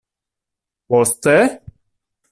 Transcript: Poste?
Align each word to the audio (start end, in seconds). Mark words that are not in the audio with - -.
Poste? 0.89 1.35